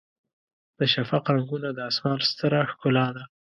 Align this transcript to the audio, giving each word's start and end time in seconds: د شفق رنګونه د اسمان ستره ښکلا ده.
د 0.77 0.79
شفق 0.93 1.23
رنګونه 1.35 1.69
د 1.73 1.79
اسمان 1.89 2.19
ستره 2.29 2.59
ښکلا 2.71 3.07
ده. 3.15 3.23